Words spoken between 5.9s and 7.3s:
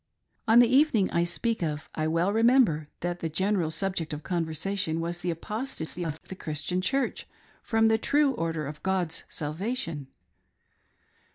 of the Christian Church